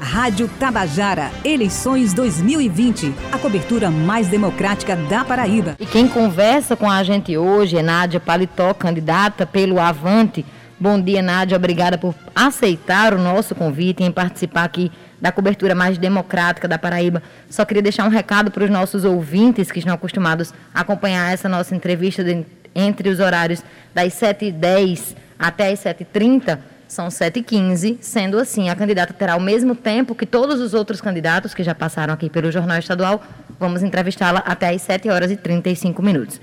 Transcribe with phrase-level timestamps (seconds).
[0.00, 5.76] Rádio Tabajara, eleições 2020, a cobertura mais democrática da Paraíba.
[5.78, 10.44] E quem conversa com a gente hoje é Nádia Paletó, candidata pelo Avante.
[10.80, 11.54] Bom dia, Nádia.
[11.54, 14.90] Obrigada por aceitar o nosso convite em participar aqui
[15.20, 17.22] da cobertura mais democrática da Paraíba.
[17.50, 21.46] Só queria deixar um recado para os nossos ouvintes que estão acostumados a acompanhar essa
[21.46, 23.62] nossa entrevista de, entre os horários
[23.94, 26.58] das 7h10 até as 7h30
[26.90, 31.54] são 7h15, sendo assim, a candidata terá o mesmo tempo que todos os outros candidatos
[31.54, 33.22] que já passaram aqui pelo Jornal Estadual.
[33.60, 36.40] Vamos entrevistá-la até às 7 horas e 35 minutos.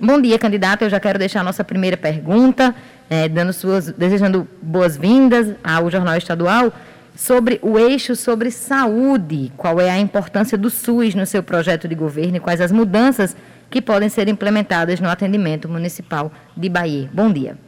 [0.00, 0.82] Bom dia, candidata.
[0.86, 2.74] Eu já quero deixar a nossa primeira pergunta,
[3.10, 6.72] é, dando suas, desejando boas-vindas ao Jornal Estadual
[7.14, 9.52] sobre o eixo sobre saúde.
[9.58, 13.36] Qual é a importância do SUS no seu projeto de governo e quais as mudanças
[13.68, 17.10] que podem ser implementadas no atendimento municipal de Bahia.
[17.12, 17.58] Bom dia.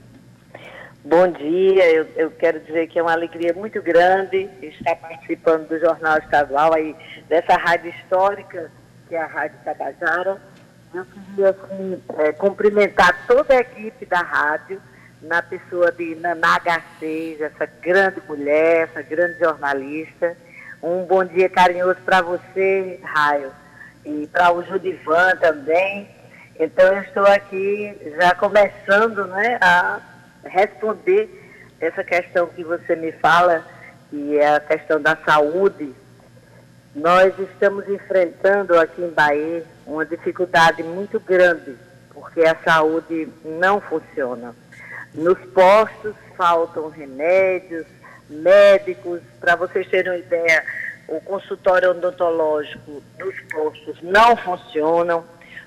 [1.07, 5.79] Bom dia, eu, eu, quero dizer que é uma alegria muito grande estar participando do
[5.79, 6.97] Jornal Estadual aí,
[7.29, 8.71] dessa rádio histórica,
[9.07, 10.41] que é a Rádio Tabajara.
[10.95, 14.81] Eu queria assim, é, cumprimentar toda a equipe da rádio,
[15.21, 20.35] na pessoa de Naná Garcês, essa grande mulher, essa grande jornalista.
[20.83, 23.53] Um bom dia carinhoso para você, Raio,
[24.07, 26.09] e para o Judivan também.
[26.59, 30.14] Então, eu estou aqui já começando né, a
[30.45, 31.29] responder
[31.81, 33.65] essa questão que você me fala,
[34.11, 35.95] que é a questão da saúde.
[36.95, 41.77] Nós estamos enfrentando aqui em Bahia uma dificuldade muito grande,
[42.13, 44.55] porque a saúde não funciona.
[45.15, 47.87] Nos postos faltam remédios,
[48.29, 49.21] médicos.
[49.41, 50.65] Para vocês terem uma ideia,
[51.09, 55.25] o consultório odontológico dos postos não funcionam.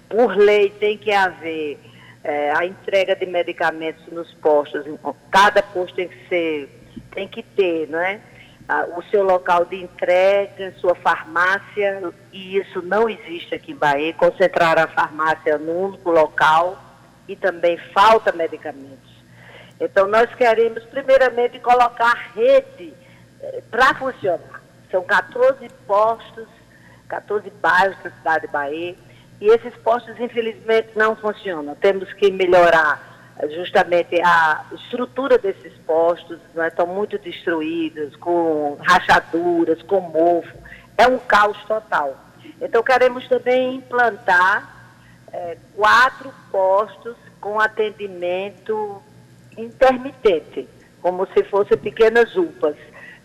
[0.09, 1.79] Por lei tem que haver
[2.29, 4.85] é, a entrega de medicamentos nos postos,
[5.31, 6.69] cada posto tem que ser,
[7.11, 8.19] tem que ter, não é?
[8.97, 14.77] o seu local de entrega, sua farmácia, e isso não existe aqui em Bahia, concentrar
[14.77, 16.77] a farmácia num único local
[17.29, 19.09] e também falta medicamentos.
[19.79, 22.93] Então nós queremos primeiramente colocar rede
[23.41, 24.61] eh, para funcionar.
[24.91, 26.47] São 14 postos,
[27.07, 28.95] 14 bairros da cidade de Bahia,
[29.39, 31.75] e esses postos, infelizmente, não funcionam.
[31.75, 33.07] Temos que melhorar
[33.55, 36.69] justamente a estrutura desses postos, não é?
[36.69, 40.57] estão muito destruídos, com rachaduras, com mofo.
[40.97, 42.17] É um caos total.
[42.59, 44.75] Então, queremos também implantar
[45.31, 49.01] é, quatro postos com atendimento
[49.55, 50.67] intermitente,
[50.99, 52.75] como se fossem pequenas UPAs,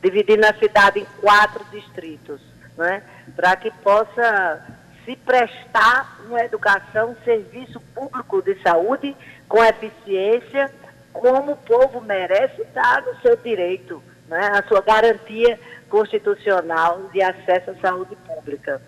[0.02, 2.40] dividindo a cidade em quatro distritos,
[2.76, 3.02] né?
[3.34, 4.62] para que possa
[5.04, 9.16] se prestar uma educação, um serviço público de saúde
[9.48, 10.70] com eficiência,
[11.12, 15.58] como o povo merece dar no seu direito, né, a sua garantia
[15.88, 18.80] constitucional de acesso à saúde pública.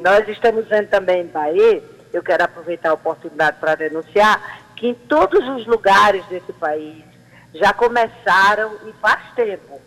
[0.00, 4.94] Nós estamos vendo também em Bahia, eu quero aproveitar a oportunidade para denunciar, que em
[4.94, 7.04] todos os lugares desse país
[7.54, 9.80] já começaram, e faz tempo,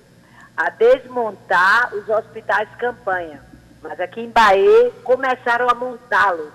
[0.55, 3.50] a desmontar os hospitais campanha
[3.81, 6.51] mas aqui em Bahia começaram a montá-los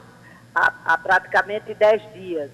[0.55, 2.51] há, há praticamente 10 dias.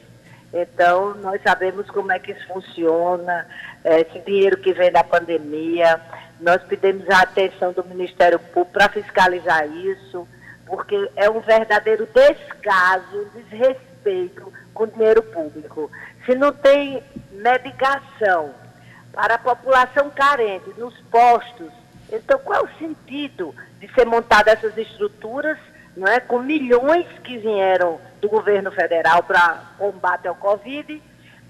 [0.52, 3.46] Então, nós sabemos como é que isso funciona,
[3.84, 6.00] é, esse dinheiro que vem da pandemia.
[6.40, 10.28] Nós pedimos a atenção do Ministério Público para fiscalizar isso,
[10.66, 15.90] porque é um verdadeiro descaso, desrespeito com o dinheiro público.
[16.26, 18.54] Se não tem medicação
[19.12, 21.72] para a população carente nos postos,
[22.10, 25.58] então qual é o sentido de ser montadas essas estruturas,
[25.96, 31.02] não é, com milhões que vieram do governo federal para combate ao Covid,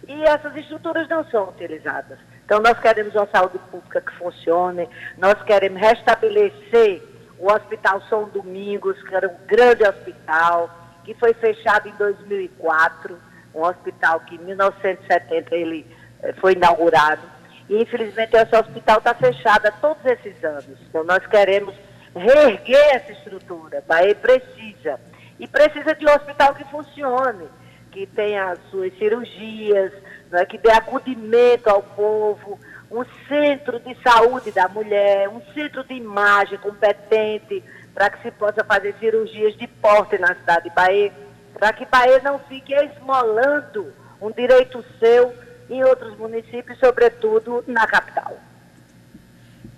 [0.09, 2.19] e essas estruturas não são utilizadas.
[2.47, 4.88] Então, nós queremos uma saúde pública que funcione,
[5.19, 7.03] nós queremos restabelecer
[7.38, 10.71] o Hospital São Domingos, que era um grande hospital,
[11.04, 13.19] que foi fechado em 2004,
[13.54, 15.87] um hospital que em 1970 ele
[16.22, 17.21] eh, foi inaugurado.
[17.69, 20.78] E, infelizmente, esse hospital está fechado há todos esses anos.
[20.88, 21.75] Então, nós queremos
[22.15, 23.83] reerguer essa estrutura.
[23.86, 25.01] Bahia precisa.
[25.39, 27.48] E precisa de um hospital que funcione,
[27.91, 29.92] que tenha as suas cirurgias,
[30.33, 32.59] é, que dê acudimento ao povo,
[32.91, 37.63] um centro de saúde da mulher, um centro de imagem competente
[37.95, 41.13] para que se possa fazer cirurgias de porte na cidade de Bahia,
[41.54, 45.34] para que Bahia não fique esmolando um direito seu
[45.69, 48.36] em outros municípios, sobretudo na capital.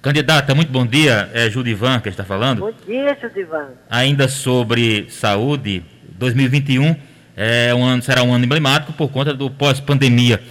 [0.05, 1.31] Candidata, muito bom dia.
[1.33, 2.61] É Judivan que está falando.
[2.61, 3.71] Bom dia, Judivan.
[3.89, 5.83] Ainda sobre saúde,
[6.19, 6.95] 2021
[7.35, 10.43] é um ano, será um ano emblemático por conta do pós-pandemia.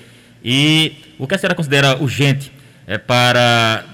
[0.43, 2.51] E o que a senhora considera urgente
[2.87, 3.85] é, para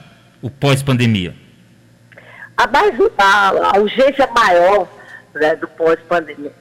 [0.41, 1.35] o pós-pandemia?
[2.55, 4.87] a, mais, a, a urgência maior
[5.33, 6.53] né, do pós-pandemia,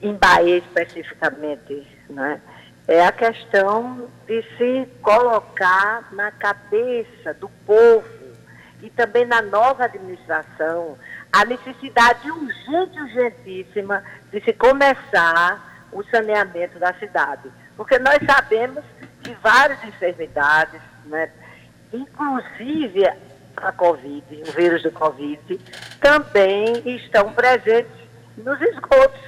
[0.00, 2.40] em Bahia especificamente, né,
[2.88, 8.04] é a questão de se colocar na cabeça do povo
[8.82, 10.96] e também na nova administração
[11.32, 17.50] a necessidade urgente urgentíssima de se começar o saneamento da cidade.
[17.76, 18.84] Porque nós sabemos
[19.22, 21.30] que várias enfermidades, né,
[21.92, 23.06] inclusive
[23.56, 25.58] a Covid, o vírus do Covid,
[26.00, 27.92] também estão presentes
[28.36, 29.20] nos esgotos.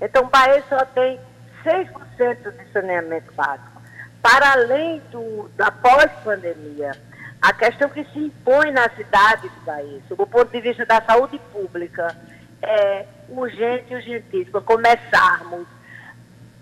[0.00, 1.20] Então, o Bahia só tem
[1.64, 3.82] 6% de saneamento básico.
[4.22, 6.92] Para além do, da pós-pandemia,
[7.40, 11.02] a questão que se impõe na cidade do Bahia, sob o ponto de vista da
[11.02, 12.16] saúde pública,
[12.62, 15.66] é urgente e urgentíssimo começarmos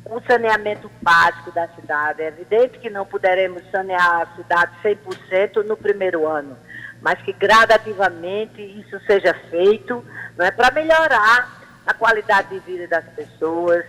[0.07, 2.23] o saneamento básico da cidade.
[2.23, 6.57] É evidente que não poderemos sanear a cidade 100% no primeiro ano,
[7.03, 10.05] mas que gradativamente isso seja feito
[10.37, 13.85] não é, para melhorar a qualidade de vida das pessoas,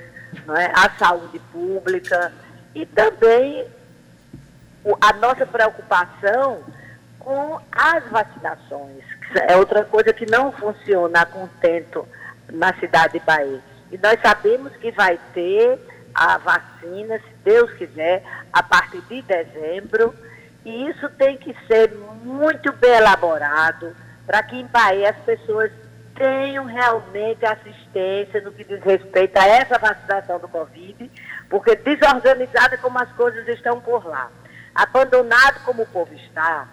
[0.46, 2.32] não é, a saúde pública
[2.74, 3.68] e também
[5.00, 6.64] a nossa preocupação
[7.20, 12.08] com as vacinações, que é outra coisa que não funciona a contento
[12.52, 13.62] na cidade de Bahia.
[13.92, 15.80] E nós sabemos que vai ter
[16.14, 20.14] a vacina, se Deus quiser, a partir de dezembro.
[20.66, 23.96] E isso tem que ser muito bem elaborado
[24.26, 25.72] para que em Bahia as pessoas
[26.22, 31.12] tenham realmente assistência no que diz respeito a essa vacinação do Covid,
[31.50, 34.30] porque desorganizada como as coisas estão por lá,
[34.76, 36.68] abandonado como o povo está,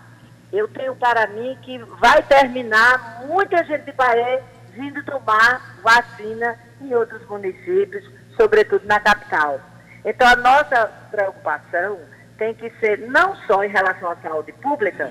[0.52, 4.42] eu tenho para mim que vai terminar muita gente de Bahia
[4.74, 8.04] vindo tomar vacina em outros municípios,
[8.36, 9.60] sobretudo na capital.
[10.04, 11.98] Então, a nossa preocupação
[12.36, 15.10] tem que ser não só em relação à saúde pública,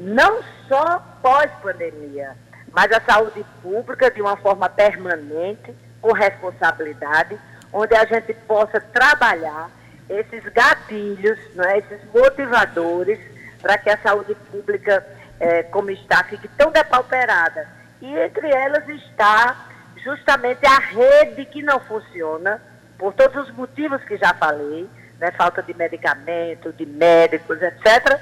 [0.00, 2.34] não só pós-pandemia,
[2.78, 7.36] mas a saúde pública de uma forma permanente, com responsabilidade,
[7.72, 9.68] onde a gente possa trabalhar
[10.08, 13.18] esses gatilhos, é, esses motivadores,
[13.60, 15.04] para que a saúde pública,
[15.40, 17.66] é, como está, fique tão depauperada.
[18.00, 19.56] E entre elas está
[19.96, 22.62] justamente a rede que não funciona,
[22.96, 24.88] por todos os motivos que já falei,
[25.18, 28.20] né, falta de medicamento, de médicos, etc.,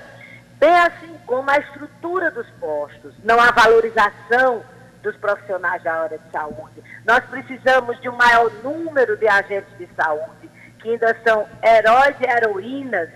[0.59, 4.63] bem assim como a estrutura dos postos, não há valorização
[5.03, 6.83] dos profissionais da área de saúde.
[7.05, 10.51] Nós precisamos de um maior número de agentes de saúde,
[10.81, 13.09] que ainda são heróis e heroínas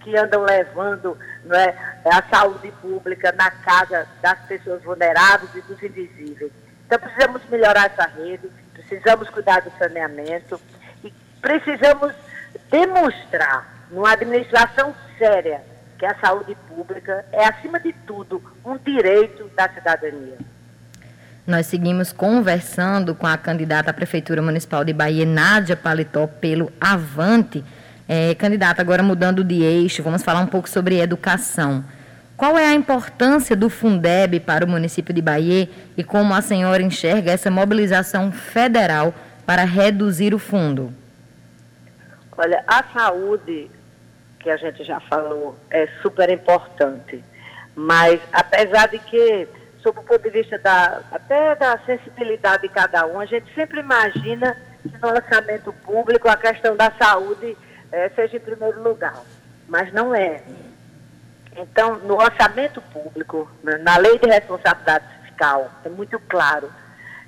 [0.00, 1.18] que andam levando
[1.50, 1.74] é,
[2.10, 6.52] a saúde pública na casa das pessoas vulneráveis e dos invisíveis.
[6.86, 10.60] Então precisamos melhorar essa rede, precisamos cuidar do saneamento
[11.04, 12.14] e precisamos
[12.70, 15.62] demonstrar numa administração séria
[15.98, 20.36] que a saúde pública é, acima de tudo, um direito da cidadania.
[21.46, 27.64] Nós seguimos conversando com a candidata à Prefeitura Municipal de Bahia, Nádia Paletó, pelo Avante.
[28.06, 31.84] É, candidata, agora mudando de eixo, vamos falar um pouco sobre educação.
[32.36, 36.82] Qual é a importância do Fundeb para o município de Bahia e como a senhora
[36.82, 39.12] enxerga essa mobilização federal
[39.44, 40.92] para reduzir o fundo?
[42.36, 43.68] Olha, a saúde,
[44.40, 47.22] que a gente já falou, é super importante.
[47.74, 49.48] Mas, apesar de que,
[49.82, 53.80] sob o ponto de vista da, até da sensibilidade de cada um, a gente sempre
[53.80, 57.56] imagina que no orçamento público a questão da saúde
[57.92, 59.22] é, seja em primeiro lugar.
[59.68, 60.42] Mas não é.
[61.56, 66.70] Então, no orçamento público, né, na lei de responsabilidade fiscal, é muito claro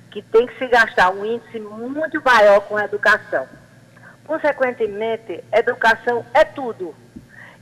[0.09, 3.47] que tem que se gastar um índice muito maior com a educação.
[4.25, 6.95] Consequentemente, educação é tudo.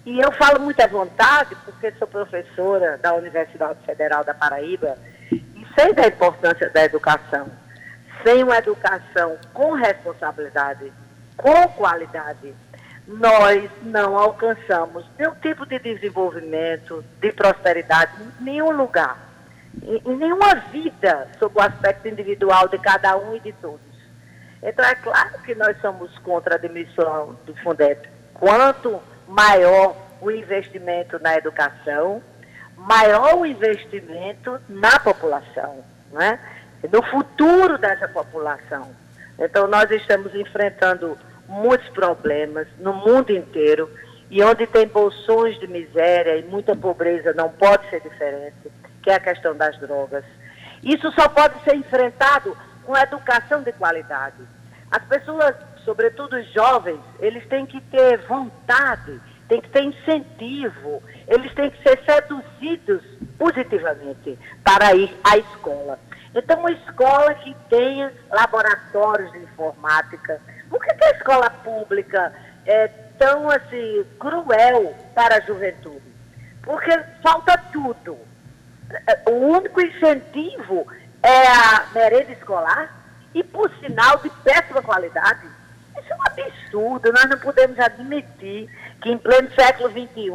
[0.06, 4.98] E eu falo muito à vontade, porque sou professora da Universidade Federal da Paraíba
[5.32, 7.48] e sei da importância da educação.
[8.24, 10.92] Sem uma educação com responsabilidade,
[11.38, 12.54] com qualidade,
[13.08, 19.18] nós não alcançamos nenhum tipo de desenvolvimento, de prosperidade, em nenhum lugar,
[19.82, 23.88] em, nenhuma vida, sob o aspecto individual de cada um e de todos.
[24.62, 28.08] Então, é claro que nós somos contra a demissão do Fundeb.
[28.34, 32.22] Quanto maior o investimento na educação,
[32.75, 36.39] maior o investimento na população, né?
[36.92, 38.94] no futuro dessa população.
[39.38, 43.89] Então, nós estamos enfrentando muitos problemas no mundo inteiro
[44.30, 49.16] e onde tem bolsões de miséria e muita pobreza não pode ser diferente, que é
[49.16, 50.24] a questão das drogas.
[50.84, 52.56] Isso só pode ser enfrentado
[52.89, 54.41] com educação de qualidade.
[54.89, 55.55] As pessoas,
[55.86, 61.81] sobretudo os jovens, eles têm que ter vontade tem que ter incentivo, eles têm que
[61.81, 63.01] ser seduzidos
[63.36, 65.98] positivamente para ir à escola.
[66.36, 70.39] Então, uma escola que tenha laboratórios de informática.
[70.69, 72.31] Por que, que a escola pública
[72.67, 76.13] é tão assim cruel para a juventude?
[76.62, 78.19] Porque falta tudo.
[79.27, 80.86] O único incentivo
[81.21, 82.93] é a merenda escolar
[83.33, 85.47] e, por sinal, de péssima qualidade.
[85.97, 87.11] Isso é um absurdo.
[87.11, 88.69] Nós não podemos admitir
[89.01, 90.31] que, em pleno século XXI,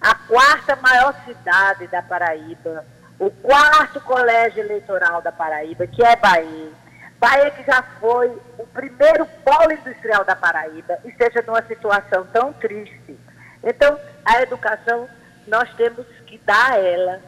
[0.00, 2.84] a quarta maior cidade da Paraíba,
[3.18, 6.70] o quarto colégio eleitoral da Paraíba, que é Bahia,
[7.18, 13.18] Bahia que já foi o primeiro polo industrial da Paraíba, esteja numa situação tão triste.
[13.62, 15.06] Então, a educação,
[15.46, 17.20] nós temos que dar a ela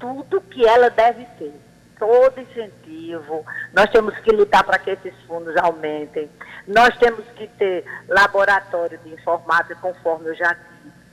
[0.00, 1.52] tudo que ela deve ter
[1.98, 6.30] todo incentivo, nós temos que lutar para que esses fundos aumentem,
[6.66, 10.56] nós temos que ter laboratório de informática, conforme eu já,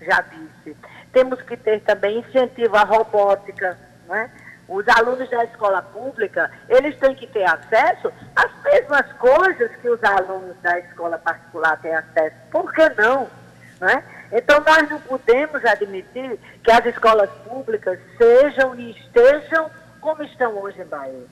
[0.01, 0.77] já disse,
[1.11, 3.77] temos que ter também incentivo à robótica,
[4.07, 4.29] né?
[4.67, 10.03] Os alunos da escola pública, eles têm que ter acesso às mesmas coisas que os
[10.03, 12.35] alunos da escola particular têm acesso.
[12.51, 13.29] Por que não?
[13.79, 14.03] Né?
[14.31, 19.69] Então, nós não podemos admitir que as escolas públicas sejam e estejam
[20.05, 21.25] como estão hoje em Bahia.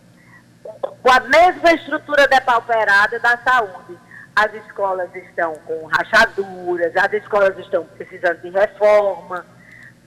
[0.64, 3.96] Com a mesma estrutura depauperada da saúde.
[4.36, 9.46] As escolas estão com rachaduras, as escolas estão precisando de reforma.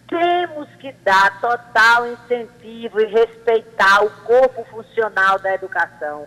[0.09, 6.27] Temos que dar total incentivo e respeitar o corpo funcional da educação.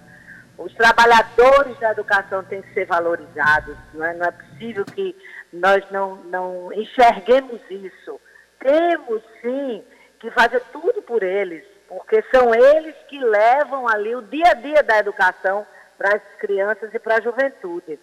[0.58, 3.76] Os trabalhadores da educação têm que ser valorizados.
[3.94, 5.14] Não é, não é possível que
[5.52, 8.20] nós não, não enxerguemos isso.
[8.60, 9.84] Temos, sim,
[10.20, 14.84] que fazer tudo por eles porque são eles que levam ali o dia a dia
[14.84, 15.66] da educação
[15.98, 18.00] para as crianças e para a juventude.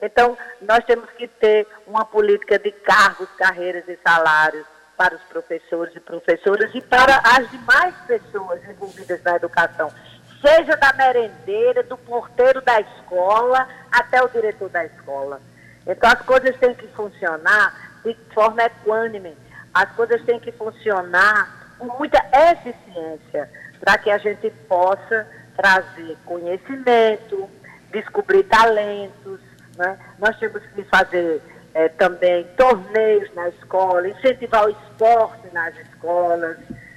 [0.00, 4.64] Então, nós temos que ter uma política de cargos, carreiras e salários
[4.96, 9.92] para os professores e professoras e para as demais pessoas envolvidas na educação,
[10.40, 15.40] seja da merendeira, do porteiro da escola, até o diretor da escola.
[15.86, 19.36] Então, as coisas têm que funcionar de forma equânime,
[19.72, 23.50] as coisas têm que funcionar muita eficiência
[23.80, 25.26] para que a gente possa
[25.56, 27.48] trazer conhecimento,
[27.90, 29.40] descobrir talentos.
[29.76, 29.98] Né?
[30.18, 31.42] Nós temos que fazer
[31.74, 36.56] é, também torneios na escola, incentivar o esporte nas escolas,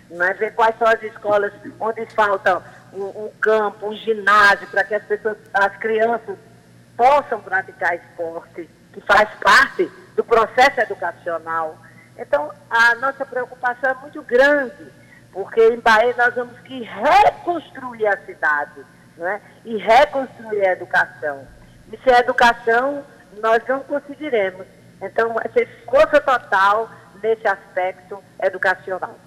[0.10, 0.34] né?
[0.34, 2.62] ver quais são as escolas onde falta
[2.93, 6.38] um, um campo, um ginásio, para que as pessoas, as crianças
[6.96, 11.77] possam praticar esporte, que faz parte do processo educacional.
[12.17, 14.88] Então, a nossa preocupação é muito grande,
[15.31, 18.81] porque em Bahia nós vamos que reconstruir a cidade,
[19.17, 19.39] né?
[19.63, 21.47] e reconstruir a educação.
[21.91, 23.03] E sem a educação,
[23.41, 24.65] nós não conseguiremos.
[25.01, 26.89] Então, ser força total
[27.21, 29.17] nesse aspecto educacional.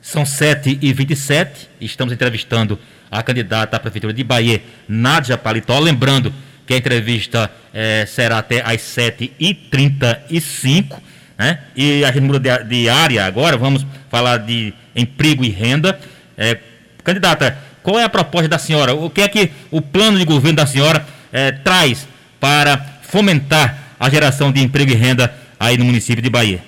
[0.00, 2.78] São 7h27, estamos entrevistando
[3.10, 5.78] a candidata à Prefeitura de Bahia, Nádia Paletó.
[5.78, 6.32] Lembrando
[6.66, 11.00] que a entrevista é, será até às 7h35
[11.38, 11.62] né?
[11.74, 15.98] E a gente muda de, de área agora, vamos falar de emprego e renda.
[16.36, 16.58] É,
[17.04, 18.94] candidata, qual é a proposta da senhora?
[18.94, 22.08] O que é que o plano de governo da senhora é, traz
[22.40, 26.60] para fomentar a geração de emprego e renda aí no município de Bahia?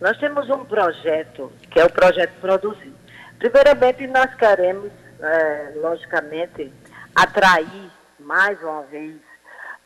[0.00, 2.92] Nós temos um projeto, que é o projeto Produzir.
[3.38, 4.90] Primeiramente, nós queremos,
[5.20, 6.70] é, logicamente,
[7.14, 7.90] atrair
[8.20, 9.14] mais uma vez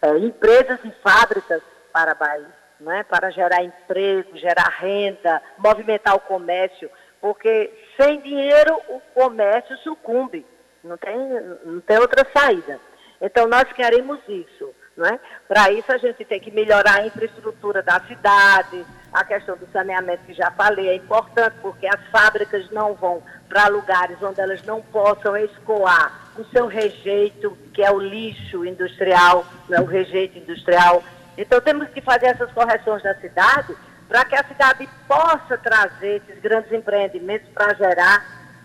[0.02, 6.90] é, empresas e fábricas para Bahia né, para gerar emprego, gerar renda, movimentar o comércio,
[7.20, 10.46] porque sem dinheiro o comércio sucumbe,
[10.82, 11.16] não tem,
[11.64, 12.80] não tem outra saída.
[13.20, 14.72] Então nós queremos isso.
[14.98, 15.20] Né?
[15.46, 20.24] Para isso a gente tem que melhorar a infraestrutura da cidade, a questão do saneamento
[20.24, 24.82] que já falei é importante, porque as fábricas não vão para lugares onde elas não
[24.82, 31.04] possam escoar o seu rejeito, que é o lixo industrial, né, o rejeito industrial,
[31.38, 33.74] então temos que fazer essas correções na cidade
[34.08, 38.24] para que a cidade possa trazer esses grandes empreendimentos para gerar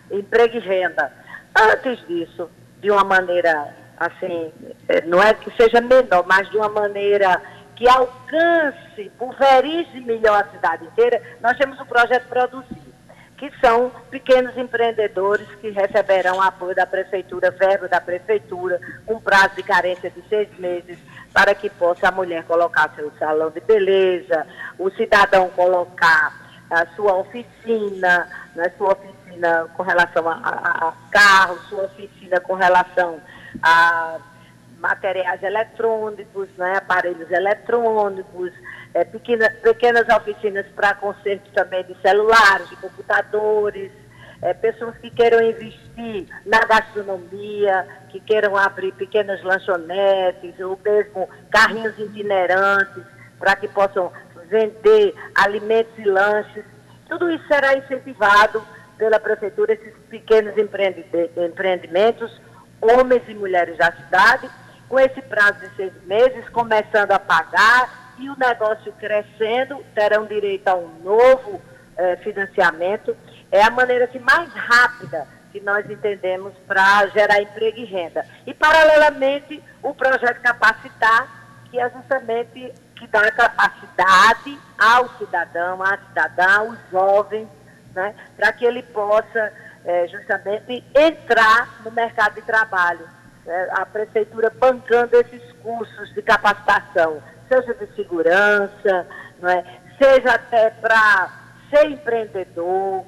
[0.09, 1.11] emprego e renda.
[1.55, 2.49] Antes disso,
[2.81, 4.51] de uma maneira assim,
[4.89, 7.41] eh, não é que seja menor, mas de uma maneira
[7.75, 12.82] que alcance, pulverize melhor a cidade inteira, nós temos o projeto Produzir,
[13.43, 19.63] que são pequenos empreendedores que receberão apoio da prefeitura, verbo da prefeitura, com prazo de
[19.63, 20.97] carência de seis meses,
[21.33, 24.47] para que possa a mulher colocar seu salão de beleza,
[24.79, 26.33] o cidadão colocar
[26.71, 32.53] a sua oficina, né, sua oficina com relação a, a, a carro, sua oficina com
[32.53, 33.19] relação
[33.61, 34.19] a
[34.79, 38.53] materiais eletrônicos, né, aparelhos eletrônicos,
[38.93, 43.91] é, pequena, pequenas oficinas para conserto também de celulares, de computadores,
[44.41, 51.97] é, pessoas que queiram investir na gastronomia, que queiram abrir pequenas lanchonetes, ou mesmo carrinhos
[51.97, 53.03] itinerantes,
[53.39, 54.11] para que possam
[54.49, 56.63] vender alimentos e lanches.
[57.07, 58.63] Tudo isso será incentivado
[58.97, 62.41] pela Prefeitura, esses pequenos empreendimentos,
[62.79, 64.49] homens e mulheres da cidade,
[64.87, 70.67] com esse prazo de seis meses, começando a pagar e o negócio crescendo, terão direito
[70.67, 71.61] a um novo
[71.97, 73.15] eh, financiamento
[73.53, 78.25] é a maneira assim, mais rápida que nós entendemos para gerar emprego e renda.
[78.47, 81.27] E, paralelamente, o projeto Capacitar,
[81.69, 87.47] que é justamente que dá capacidade ao cidadão, à cidadã, aos jovens,
[87.93, 89.53] né, para que ele possa
[89.85, 93.07] é, justamente entrar no mercado de trabalho.
[93.45, 97.21] É, a prefeitura bancando esses cursos de capacitação,
[97.53, 99.07] seja de segurança,
[99.39, 99.63] não é,
[100.01, 101.29] seja até para
[101.69, 103.05] ser empreendedor,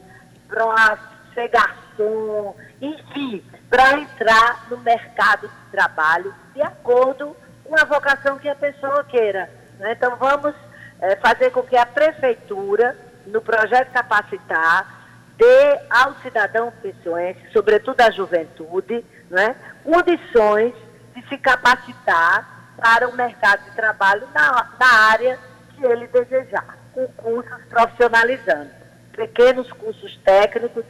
[0.47, 0.97] para
[1.33, 8.47] ser garçom, enfim, para entrar no mercado de trabalho de acordo com a vocação que
[8.47, 9.49] a pessoa queira.
[9.79, 9.93] Né?
[9.93, 10.53] Então, vamos
[11.01, 14.93] é, fazer com que a prefeitura, no projeto Capacitar,
[15.37, 20.73] dê ao cidadão pessoense, sobretudo à juventude, né, condições
[21.13, 25.39] de se capacitar para o mercado de trabalho na, na área
[25.75, 30.83] que ele desejar, com cursos profissionalizantes pequenos cursos técnicos,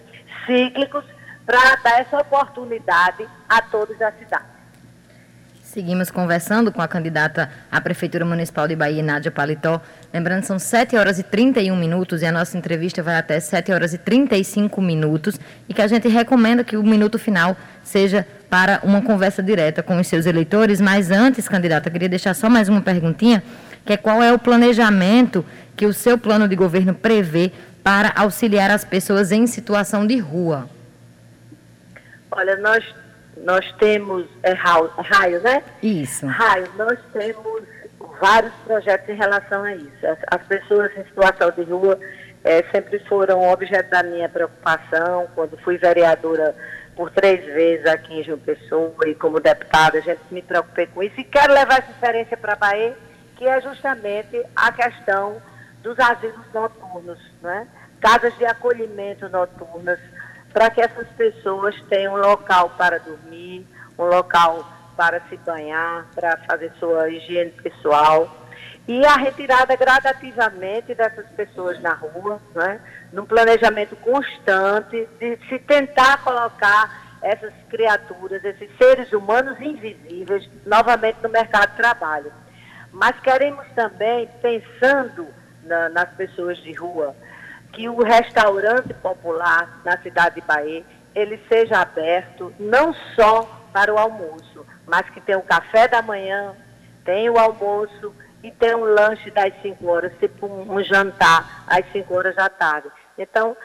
[0.46, 1.04] cíclicos,
[1.46, 4.56] para dar essa oportunidade a todos da cidade.
[5.62, 9.82] Seguimos conversando com a candidata à Prefeitura Municipal de Bahia, Nádia Paletó.
[10.14, 13.94] Lembrando, são 7 horas e 31 minutos e a nossa entrevista vai até 7 horas
[13.94, 15.38] e 35 minutos
[15.68, 20.00] e que a gente recomenda que o minuto final seja para uma conversa direta com
[20.00, 20.80] os seus eleitores.
[20.80, 23.44] Mas antes, candidata, queria deixar só mais uma perguntinha,
[23.86, 27.52] que é qual é o planejamento que o seu plano de governo prevê
[27.84, 30.70] para auxiliar as pessoas em situação de rua?
[32.32, 32.84] Olha, nós,
[33.44, 35.64] nós temos é, raio, né?
[35.84, 36.26] Isso.
[36.26, 37.64] Raio, nós temos
[38.20, 40.06] vários projetos em relação a isso.
[40.06, 42.00] As, as pessoas em situação de rua
[42.44, 45.28] é, sempre foram objeto da minha preocupação.
[45.36, 46.56] Quando fui vereadora
[46.96, 51.04] por três vezes aqui em João Pessoa e como deputada, a gente me preocupei com
[51.04, 51.20] isso.
[51.20, 52.98] E quero levar essa experiência para a Bahia,
[53.36, 55.42] que é justamente a questão
[55.84, 57.68] dos asilos noturnos, né?
[58.00, 60.00] casas de acolhimento noturnas,
[60.54, 66.38] para que essas pessoas tenham um local para dormir, um local para se banhar, para
[66.50, 68.45] fazer sua higiene pessoal.
[68.88, 72.80] E a retirada gradativamente dessas pessoas na rua, né?
[73.12, 81.30] num planejamento constante de se tentar colocar essas criaturas, esses seres humanos invisíveis, novamente no
[81.30, 82.32] mercado de trabalho.
[82.92, 85.28] Mas queremos também, pensando
[85.64, 87.16] na, nas pessoas de rua,
[87.74, 90.84] que o restaurante popular na cidade de Bahia,
[91.16, 93.44] ele seja aberto não só
[93.74, 96.54] para o almoço, mas que tenha o café da manhã,
[97.04, 98.14] tem o almoço
[98.46, 102.92] e tem um lanche das 5 horas, tipo um, jantar às 5 horas da tarde.
[103.18, 103.58] Então,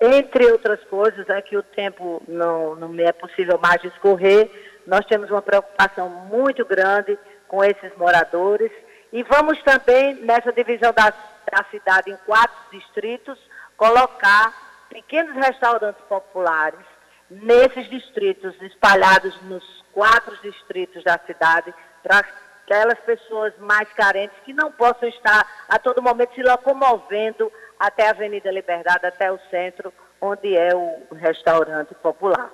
[0.00, 4.50] entre outras coisas, é que o tempo não, não é possível mais discorrer,
[4.86, 8.72] nós temos uma preocupação muito grande com esses moradores
[9.12, 13.38] e vamos também, nessa divisão da, da cidade em quatro distritos,
[13.76, 16.80] colocar pequenos restaurantes populares
[17.28, 22.24] nesses distritos, espalhados nos quatro distritos da cidade, para
[22.64, 28.10] aquelas pessoas mais carentes que não possam estar a todo momento se locomovendo até a
[28.10, 32.50] Avenida Liberdade, até o centro, onde é o restaurante popular.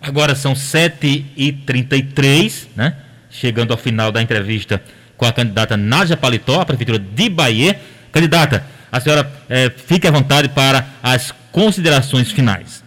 [0.00, 2.96] Agora são 7h33, né?
[3.30, 4.82] chegando ao final da entrevista
[5.16, 7.80] com a candidata Nádia Paletó, a Prefeitura de Bahia.
[8.10, 12.81] Candidata, a senhora é, fique à vontade para as considerações finais.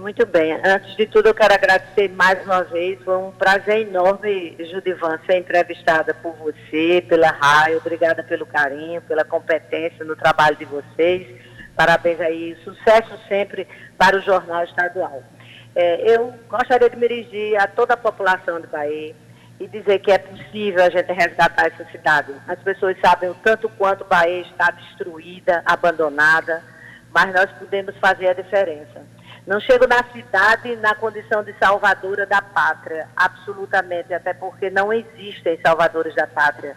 [0.00, 0.58] Muito bem.
[0.64, 2.98] Antes de tudo, eu quero agradecer mais uma vez.
[3.02, 7.76] Foi um prazer enorme, Judivan, ser entrevistada por você, pela Raio.
[7.76, 11.28] Obrigada pelo carinho, pela competência no trabalho de vocês.
[11.76, 12.56] Parabéns aí.
[12.64, 15.22] Sucesso sempre para o Jornal Estadual.
[15.76, 19.14] É, eu gostaria de me dirigir a toda a população do Bahia
[19.60, 22.32] e dizer que é possível a gente resgatar essa cidade.
[22.48, 26.64] As pessoas sabem o tanto quanto Bahia está destruída, abandonada,
[27.12, 29.19] mas nós podemos fazer a diferença.
[29.50, 35.58] Não chego na cidade na condição de salvadora da pátria, absolutamente, até porque não existem
[35.60, 36.76] salvadores da pátria.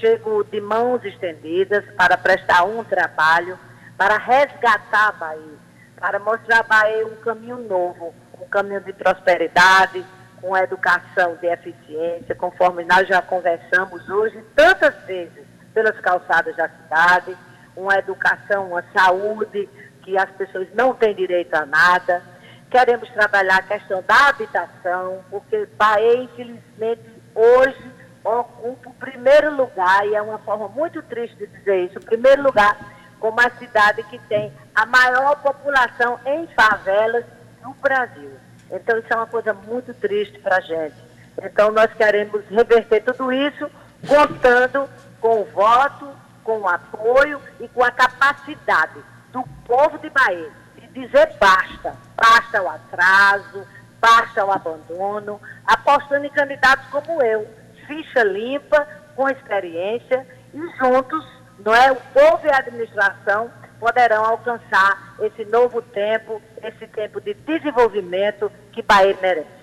[0.00, 3.58] Chego de mãos estendidas para prestar um trabalho,
[3.94, 5.58] para resgatar a Bahia,
[6.00, 10.02] para mostrar a Bahia um caminho novo, um caminho de prosperidade,
[10.40, 15.44] com educação de eficiência, conforme nós já conversamos hoje tantas vezes
[15.74, 17.36] pelas calçadas da cidade,
[17.76, 19.68] uma educação, uma saúde,
[20.02, 22.22] que as pessoas não têm direito a nada.
[22.70, 27.02] Queremos trabalhar a questão da habitação, porque Bahia, infelizmente,
[27.34, 27.90] hoje
[28.22, 32.42] ocupa o primeiro lugar, e é uma forma muito triste de dizer isso, o primeiro
[32.42, 32.76] lugar
[33.18, 37.24] como a cidade que tem a maior população em favelas
[37.62, 38.32] no Brasil.
[38.70, 40.96] Então isso é uma coisa muito triste para a gente.
[41.42, 43.70] Então nós queremos reverter tudo isso,
[44.06, 44.88] contando
[45.20, 46.08] com o voto,
[46.42, 52.62] com o apoio e com a capacidade do povo de Bahia de dizer basta, basta
[52.62, 53.66] o atraso,
[54.00, 57.46] basta o abandono, apostando em candidatos como eu,
[57.86, 61.24] ficha limpa, com experiência e juntos,
[61.58, 67.34] não é, o povo e a administração poderão alcançar esse novo tempo, esse tempo de
[67.34, 69.59] desenvolvimento que Bahia merece.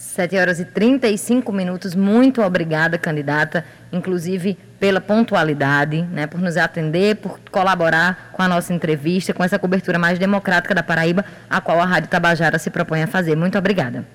[0.00, 1.94] 7 horas e 35 minutos.
[1.94, 8.72] Muito obrigada, candidata, inclusive pela pontualidade, né, por nos atender, por colaborar com a nossa
[8.72, 13.02] entrevista, com essa cobertura mais democrática da Paraíba, a qual a Rádio Tabajara se propõe
[13.02, 13.36] a fazer.
[13.36, 14.06] Muito obrigada.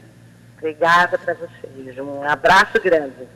[0.58, 2.00] Obrigada para vocês.
[2.00, 3.28] Um abraço grande.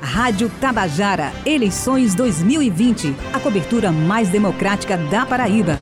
[0.00, 5.76] Rádio Tabajara, eleições 2020, a cobertura mais democrática da Paraíba.